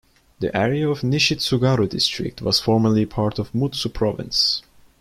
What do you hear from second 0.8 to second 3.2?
of Nishitsugaru District was formerly